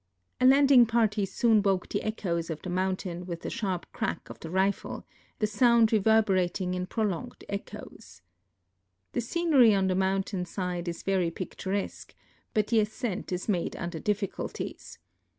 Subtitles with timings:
[0.39, 4.31] A landing party soon woke the echoes of the moun tain with the sharp crack
[4.31, 5.05] of the rifle,
[5.37, 8.23] the sound reverberating in prolonged echoes.
[9.11, 12.15] The scenery on the mountain side is very picturesque,
[12.55, 14.97] but the ascent is made under difficulties.